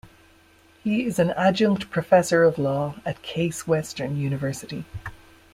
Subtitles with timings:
[0.83, 4.83] He is an adjunct professor of law at Case Western University.